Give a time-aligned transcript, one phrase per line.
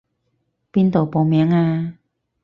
[0.73, 1.95] 邊度報名啊？